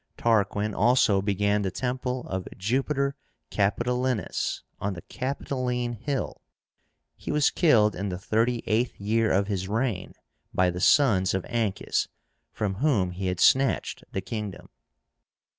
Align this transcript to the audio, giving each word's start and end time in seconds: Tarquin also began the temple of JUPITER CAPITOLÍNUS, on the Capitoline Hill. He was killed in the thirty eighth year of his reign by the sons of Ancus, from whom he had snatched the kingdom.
Tarquin 0.17 0.73
also 0.73 1.21
began 1.21 1.61
the 1.61 1.69
temple 1.69 2.25
of 2.27 2.47
JUPITER 2.57 3.13
CAPITOLÍNUS, 3.51 4.61
on 4.79 4.95
the 4.95 5.03
Capitoline 5.03 5.93
Hill. 5.93 6.41
He 7.15 7.31
was 7.31 7.51
killed 7.51 7.95
in 7.95 8.09
the 8.09 8.17
thirty 8.17 8.63
eighth 8.65 8.99
year 8.99 9.31
of 9.31 9.45
his 9.45 9.67
reign 9.67 10.15
by 10.55 10.71
the 10.71 10.81
sons 10.81 11.35
of 11.35 11.45
Ancus, 11.45 12.07
from 12.51 12.77
whom 12.77 13.11
he 13.11 13.27
had 13.27 13.39
snatched 13.39 14.03
the 14.11 14.21
kingdom. 14.21 14.69